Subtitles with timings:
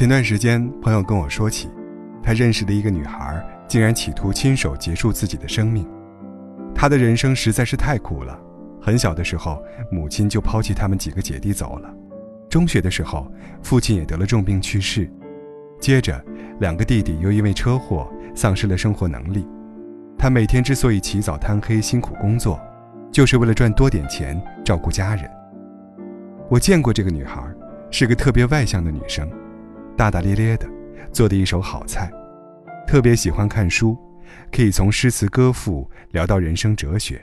[0.00, 1.68] 前段时间，朋友跟我说起，
[2.22, 5.86] 他认识的一个女孩，竟然企图亲手结束自己的生命。
[6.74, 8.40] 他的人生实在是太苦了。
[8.80, 11.90] 很小的时候，母亲就抛弃他们几个姐弟走了；
[12.48, 13.30] 中学的时候，
[13.62, 15.04] 父亲也得了重病去世；
[15.78, 16.18] 接着，
[16.60, 19.46] 两个弟弟又因为车祸丧失了生活能力。
[20.16, 22.58] 他每天之所以起早贪黑辛苦工作，
[23.12, 25.30] 就是为了赚多点钱照顾家人。
[26.48, 27.42] 我见过这个女孩，
[27.90, 29.30] 是个特别外向的女生，
[30.00, 30.66] 大大咧咧的，
[31.12, 32.10] 做的一手好菜，
[32.86, 33.94] 特别喜欢看书。
[34.50, 37.22] 可以从诗词歌赋聊到人生哲学，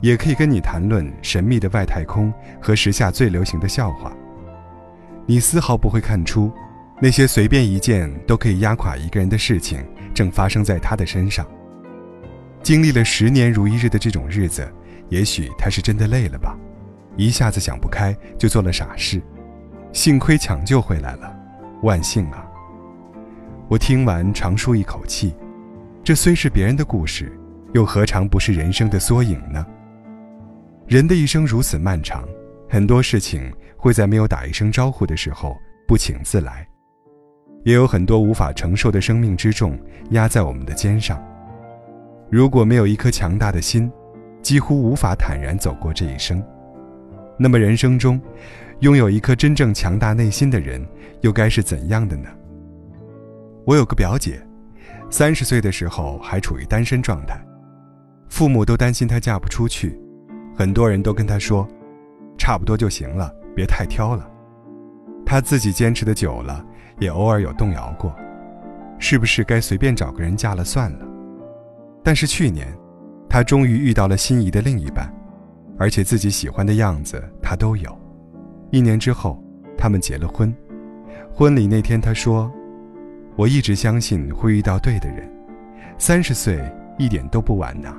[0.00, 4.16] 也可以跟你谈论神秘的外太空和时下最流行的笑话。
[5.26, 6.50] 你丝毫不会看出，
[7.02, 11.46] 那些随便一件都可以压垮一个人的事情，正发生在他的身上。
[12.62, 14.66] 经历了十年如一日的这种日子，
[15.10, 16.56] 也许他是真的累了吧，
[17.18, 19.20] 一下子想不开就做了傻事。
[19.92, 21.36] 幸亏抢救回来了，
[21.82, 22.46] 万幸啊！
[23.68, 25.34] 我听完长舒一口气。
[26.04, 27.32] 这虽是别人的故事，
[27.72, 29.66] 又何尝不是人生的缩影呢？
[30.86, 32.28] 人的一生如此漫长，
[32.68, 36.66] 很多事情会在没有打一声招呼的时候不请自来，
[37.64, 39.78] 也有很多无法承受的生命之重
[40.10, 41.22] 压在我们的肩上。
[42.28, 43.90] 如果没有一颗强大的心，
[44.42, 46.42] 几乎无法坦然走过这一生。
[47.38, 48.20] 那么人生中，
[48.80, 50.84] 拥有一颗真正强大内心的人，
[51.20, 52.28] 又该是怎样的呢？
[53.66, 54.42] 我有个表姐。
[55.10, 57.44] 三十岁的时候还处于单身状态，
[58.28, 60.00] 父母都担心她嫁不出去，
[60.56, 61.66] 很多人都跟她说，
[62.38, 64.30] 差不多就行了，别太挑了。
[65.26, 66.64] 她自己坚持的久了，
[67.00, 68.14] 也偶尔有动摇过，
[69.00, 71.06] 是不是该随便找个人嫁了算了？
[72.04, 72.72] 但是去年，
[73.28, 75.12] 她终于遇到了心仪的另一半，
[75.76, 77.99] 而且自己喜欢的样子她都有。
[78.70, 79.42] 一年之后，
[79.76, 80.54] 他们结了婚。
[81.32, 82.50] 婚礼那天，他说。
[83.36, 85.26] 我一直相信会遇到对的人，
[85.96, 86.62] 三十岁
[86.98, 87.94] 一点都不晚呐，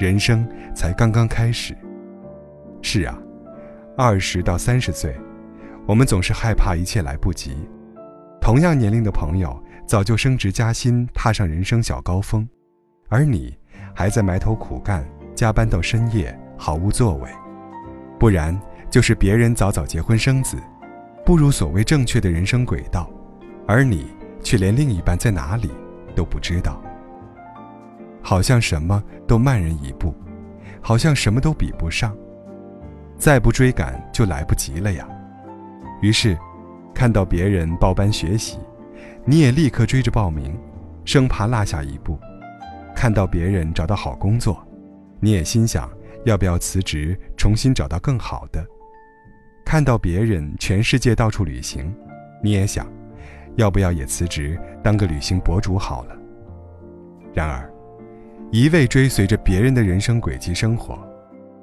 [0.00, 0.44] 人生
[0.74, 1.76] 才刚刚开始。
[2.80, 3.16] 是啊，
[3.96, 5.14] 二十到三十岁，
[5.86, 7.54] 我们总是害怕一切来不及。
[8.40, 9.56] 同样年龄的朋友
[9.86, 12.48] 早就升职加薪，踏上人生小高峰，
[13.08, 13.56] 而你
[13.94, 17.30] 还在埋头苦干，加班到深夜，毫无作为。
[18.18, 18.58] 不然
[18.92, 20.56] 就是别人早早结婚生子，
[21.26, 23.10] 步入所谓正确的人生轨道，
[23.66, 24.06] 而你。
[24.44, 25.70] 却连另一半在哪里
[26.16, 26.82] 都不知道，
[28.20, 30.12] 好像什么都慢人一步，
[30.80, 32.12] 好像什么都比不上，
[33.16, 35.08] 再不追赶就来不及了呀。
[36.00, 36.36] 于是，
[36.92, 38.58] 看到别人报班学习，
[39.24, 40.58] 你也立刻追着报名，
[41.04, 42.18] 生怕落下一步；
[42.96, 44.60] 看到别人找到好工作，
[45.20, 45.88] 你也心想
[46.24, 48.60] 要不要辞职，重新找到更好的；
[49.72, 51.90] 看到别人全世界到处旅行，
[52.42, 52.86] 你也想。
[53.56, 56.16] 要不要也辞职当个旅行博主好了？
[57.32, 57.72] 然而，
[58.50, 60.98] 一味追随着别人的人生轨迹生活，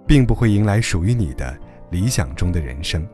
[0.07, 1.55] 并不会迎来属于你的
[1.91, 3.07] 理想中的人生。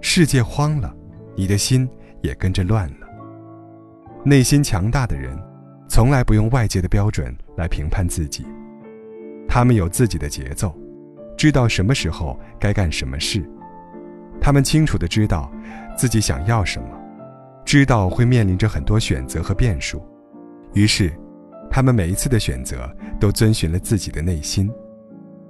[0.00, 0.94] 世界慌了，
[1.34, 1.88] 你的心
[2.22, 3.08] 也跟着乱了。
[4.24, 5.36] 内心强大的人，
[5.88, 8.46] 从来不用外界的标准来评判自己，
[9.48, 10.72] 他们有自己的节奏，
[11.36, 13.44] 知道什么时候该干什么事，
[14.46, 15.50] 他们清楚的知道
[15.96, 16.88] 自己想要什么。
[17.64, 20.00] 知道会面临着很多选择和变数，
[20.72, 21.12] 于是，
[21.68, 24.70] 他们每一次的选择都遵循了自己的内心。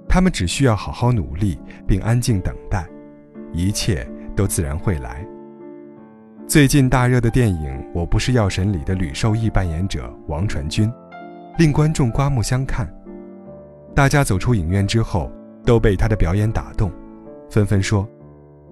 [0.09, 2.87] 他们只需要好好努力并安静等待，
[3.53, 4.03] 一切
[4.35, 5.23] 都自然会来。
[6.47, 10.91] 最近大热的电影《我不是药神》里的吕受益扮演者王传君，
[11.59, 12.91] 令观众刮目相看。
[13.93, 15.31] 大家走出影院之后
[15.63, 16.91] 都被他的表演打动，
[17.47, 18.09] 纷纷说：“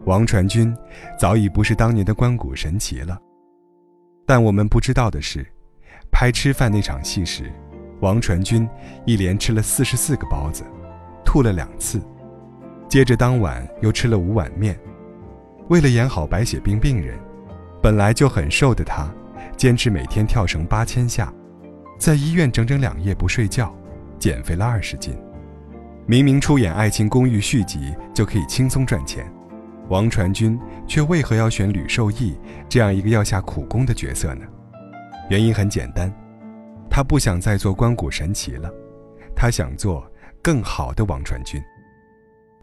[0.06, 0.76] 王传君
[1.20, 3.20] 早已不是当年的关谷神奇了。”
[4.26, 5.46] 但我们不知道的是，
[6.12, 7.52] 拍吃饭那场戏时，
[8.02, 8.68] 王传君
[9.06, 10.64] 一连吃了四十四个包子，
[11.24, 12.02] 吐了两次，
[12.88, 14.80] 接着当晚又吃了五碗面。
[15.70, 17.18] 为了演好白血病病人，
[17.82, 19.12] 本来就很瘦的他，
[19.58, 21.34] 坚持每天跳绳八千下，
[22.00, 23.76] 在医院整整两夜不睡觉，
[24.20, 25.16] 减肥了二十斤。
[26.08, 29.26] 明明出演《爱情公寓》续集就可以轻松赚钱。
[29.90, 32.36] 王传君却为何要选吕受益
[32.68, 34.46] 这样一个要下苦功的角色呢？
[35.30, 36.12] 原因很简单，
[36.90, 38.72] 他不想再做关谷神奇了，
[39.36, 40.06] 他想做
[40.42, 41.62] 更好的王传君。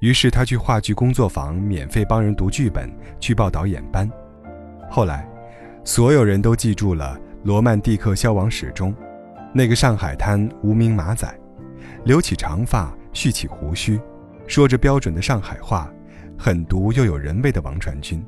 [0.01, 4.11] 于是他去话剧工作坊免费帮人读剧本，去报导演班。
[4.91, 5.29] 后来，
[5.85, 8.93] 所有人都记住了《罗曼蒂克消亡史》中
[9.55, 11.33] 那个上海滩无名马仔，
[12.05, 14.01] 留起长发，蓄起胡须，
[14.49, 15.89] 说着标准的上海话。
[16.39, 18.25] 狠毒又有人味的王传君，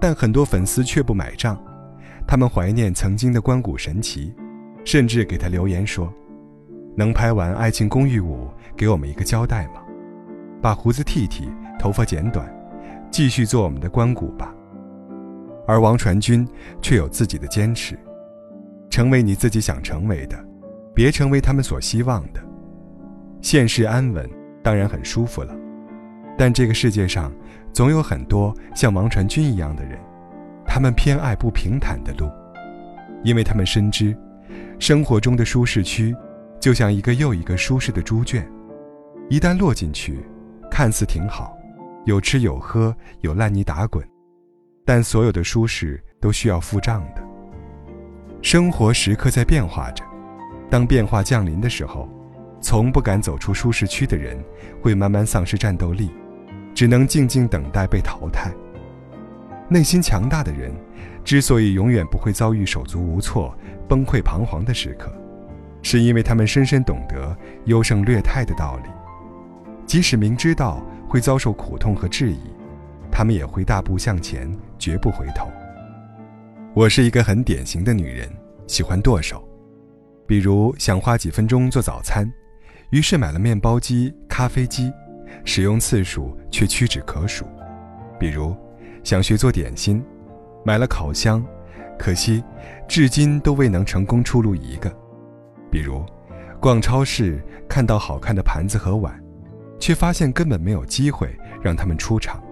[0.00, 1.60] 但很多粉丝却不买账，
[2.26, 4.34] 他们怀念曾经的关谷神奇，
[4.84, 6.12] 甚至给他留言说
[6.96, 9.82] ：“能拍完《爱情公寓五》，给我们一个交代吗？
[10.62, 11.48] 把胡子剃剃，
[11.78, 12.48] 头发剪短，
[13.10, 14.54] 继续做我们的关谷吧。”
[15.66, 16.48] 而王传君
[16.80, 17.98] 却有自己的坚持：
[18.88, 20.42] 成为你自己想成为的，
[20.94, 22.40] 别成为他们所希望的。
[23.42, 24.28] 现世安稳，
[24.62, 25.54] 当然很舒服了，
[26.38, 27.32] 但这个世界上，
[27.72, 29.98] 总有很多像王传君一样的人。
[30.64, 32.30] 他们偏爱不平坦的路，
[33.24, 34.16] 因为他们深知，
[34.78, 36.14] 生活中的舒适区，
[36.60, 38.48] 就像一个又一个舒适的猪圈，
[39.28, 40.24] 一旦落进去，
[40.70, 41.58] 看似挺好，
[42.04, 44.06] 有吃有喝有烂泥打滚，
[44.84, 47.22] 但所有的舒适都需要付账的。
[48.42, 50.04] 生活时刻在变化着，
[50.70, 52.08] 当变化降临的时候，
[52.60, 54.38] 从不敢走出舒适区的人，
[54.82, 56.10] 会慢慢丧失战斗力，
[56.78, 58.54] 只能静静等待被淘汰。
[59.68, 60.72] 内心强大的人，
[61.24, 63.52] 之所以永远不会遭遇手足无措、
[63.88, 65.12] 崩溃彷徨的时刻，
[65.82, 68.90] 是因为他们深深懂得优胜劣汰的道理。
[69.86, 72.38] 即使明知道会遭受苦痛和质疑，
[73.10, 74.48] 他们也会大步向前，
[74.78, 75.50] 绝不回头。
[76.74, 78.30] 我是一个很典型的女人，
[78.68, 79.42] 喜欢剁手。
[80.28, 82.32] 比如想花几分钟做早餐，
[82.90, 84.92] 于是买了面包机、咖啡机，
[85.44, 87.44] 使用次数却屈指可数。
[88.18, 88.56] 比如。
[89.04, 90.04] 想学做点心，
[90.64, 91.42] 买了烤箱，
[91.98, 92.44] 可惜
[92.86, 94.92] 至今都未能成功出炉一个。
[95.70, 96.04] 比如，
[96.60, 99.18] 逛超市看到好看的盘子和碗，
[99.78, 102.42] 却发现根本没有机会让他们出场。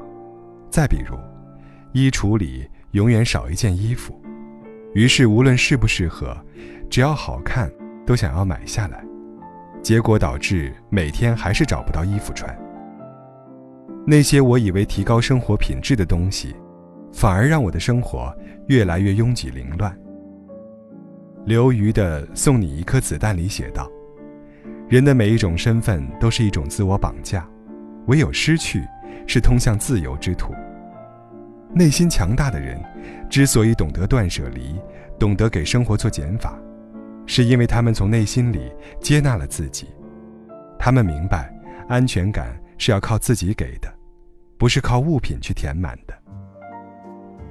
[0.70, 1.18] 再比如，
[1.92, 4.18] 衣橱里永远少一件衣服，
[4.94, 6.34] 于是无论适不适合，
[6.88, 7.70] 只要好看
[8.06, 9.04] 都想要买下来，
[9.82, 12.56] 结果导致每天还是找不到衣服穿。
[14.08, 16.54] 那些我以为提高生活品质的东西，
[17.12, 18.32] 反而让我的生活
[18.68, 19.92] 越来越拥挤凌乱。
[21.44, 23.90] 刘瑜的《送你一颗子弹》里写道
[24.88, 27.48] ：“人的每一种身份都是一种自我绑架，
[28.06, 28.80] 唯有失去，
[29.26, 30.54] 是通向自由之途。”
[31.74, 32.80] 内心强大的人，
[33.28, 34.76] 之所以懂得断舍离，
[35.18, 36.56] 懂得给生活做减法，
[37.26, 39.88] 是因为他们从内心里接纳了自己。
[40.78, 41.52] 他们明白，
[41.88, 43.92] 安全感是要靠自己给的。
[44.58, 46.14] 不是靠物品去填满的。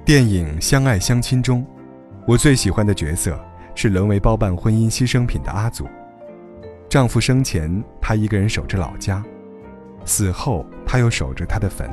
[0.04, 1.66] 电影《相爱相亲》中，
[2.26, 3.38] 我最喜欢的角色
[3.74, 5.86] 是沦为包办婚姻牺牲品的阿祖。
[6.88, 9.22] 丈夫生前，她一个人守着老家；
[10.04, 11.90] 死后，她又守着他的坟，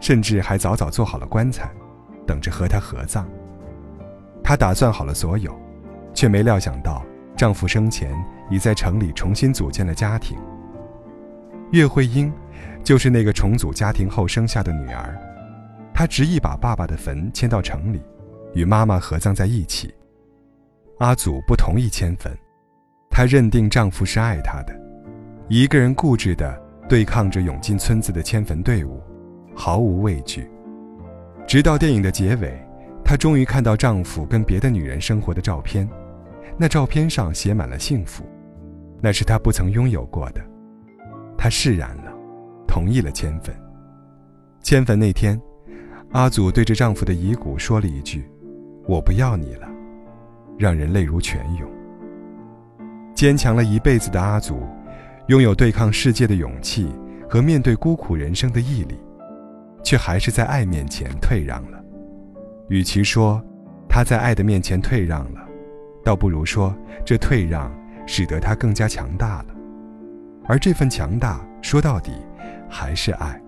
[0.00, 1.70] 甚至还早早做好了棺材，
[2.26, 3.28] 等着和他合葬。
[4.42, 5.56] 她打算好了所有，
[6.12, 7.04] 却没料想到
[7.36, 8.12] 丈夫生前
[8.50, 10.36] 已在城里重新组建了家庭。
[11.72, 12.32] 岳慧英。
[12.82, 15.16] 就是那个重组家庭后生下的女儿，
[15.94, 18.02] 她执意把爸爸的坟迁到城里，
[18.54, 19.94] 与妈妈合葬在一起。
[20.98, 22.36] 阿祖不同意迁坟，
[23.10, 24.74] 她认定丈夫是爱她的，
[25.48, 29.00] 一个人固执地对抗着涌进村子的迁坟队伍，
[29.54, 30.50] 毫无畏惧。
[31.46, 32.58] 直到电影的结尾，
[33.04, 35.88] 她终于看到丈夫跟别的女人生活的照片，
[36.56, 38.24] 那照片上写满了幸福，
[39.00, 40.40] 那是她不曾拥有过的。
[41.38, 42.09] 她释然了。
[42.70, 43.52] 同意了迁坟。
[44.62, 45.40] 迁坟那天，
[46.12, 48.24] 阿祖对着丈夫的遗骨说了一句
[48.86, 49.68] ：“我不要你了”，
[50.56, 51.68] 让人泪如泉涌。
[53.12, 54.62] 坚强了一辈子的阿祖，
[55.26, 56.88] 拥有对抗世界的勇气
[57.28, 58.94] 和面对孤苦人生的毅力，
[59.82, 61.82] 却还是在爱面前退让了。
[62.68, 63.42] 与其说
[63.88, 65.40] 他在爱的面前退让了，
[66.04, 66.72] 倒不如说
[67.04, 67.68] 这退让
[68.06, 69.46] 使得他更加强大了。
[70.46, 72.12] 而这份强大，说到底。
[72.70, 73.38] 还是爱。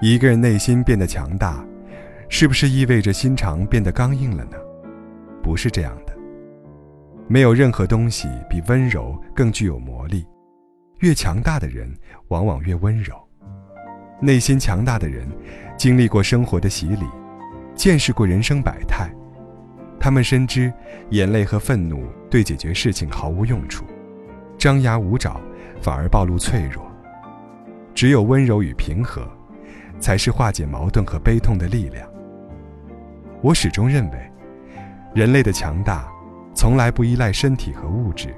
[0.00, 1.62] 一个人内心变得强大，
[2.28, 4.56] 是不是意味着心肠变得刚硬了呢？
[5.42, 6.16] 不是这样的。
[7.26, 10.24] 没有任何东西比温柔更具有魔力。
[11.00, 11.92] 越强大的人，
[12.28, 13.14] 往往越温柔。
[14.20, 15.28] 内心强大的人，
[15.76, 17.04] 经历过生活的洗礼，
[17.74, 19.08] 见识过人生百态，
[20.00, 20.72] 他们深知
[21.10, 23.84] 眼泪和愤怒对解决事情毫无用处，
[24.56, 25.40] 张牙舞爪
[25.80, 26.87] 反而暴露脆弱。
[27.98, 29.28] 只有温柔与平和，
[29.98, 32.08] 才是化解矛盾和悲痛的力量。
[33.42, 34.32] 我始终认为，
[35.16, 36.08] 人类的强大，
[36.54, 38.32] 从来不依赖身体和物质，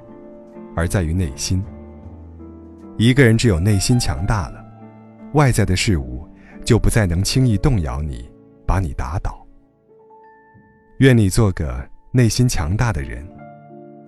[0.75, 1.63] 而在于内心。
[2.97, 4.65] 一个人只有内心强大了，
[5.35, 6.27] 外在的事物
[6.65, 8.33] 就不再能轻易动摇你，
[8.67, 9.47] 把你打倒。
[11.01, 13.29] 愿你做个内心强大的人，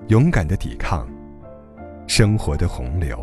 [0.09, 1.07] 勇敢的抵抗
[2.07, 3.23] 生活的洪流。